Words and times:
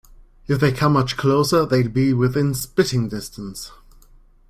If 0.47 0.59
they 0.59 0.71
come 0.71 0.93
much 0.93 1.15
closer, 1.15 1.63
they'll 1.63 1.87
be 1.87 2.11
within 2.11 2.55
spitting 2.55 3.09
distance. 3.09 3.71